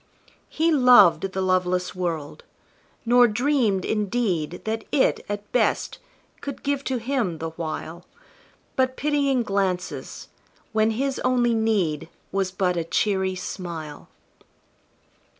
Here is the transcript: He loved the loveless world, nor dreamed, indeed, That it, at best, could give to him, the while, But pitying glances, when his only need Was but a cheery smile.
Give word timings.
He 0.49 0.71
loved 0.71 1.21
the 1.31 1.43
loveless 1.43 1.93
world, 1.93 2.43
nor 3.05 3.27
dreamed, 3.27 3.85
indeed, 3.85 4.59
That 4.63 4.83
it, 4.91 5.23
at 5.29 5.51
best, 5.51 5.99
could 6.41 6.63
give 6.63 6.83
to 6.85 6.97
him, 6.97 7.37
the 7.37 7.51
while, 7.51 8.07
But 8.75 8.97
pitying 8.97 9.43
glances, 9.43 10.29
when 10.71 10.89
his 10.89 11.19
only 11.19 11.53
need 11.53 12.09
Was 12.31 12.49
but 12.49 12.77
a 12.77 12.83
cheery 12.83 13.35
smile. 13.35 14.09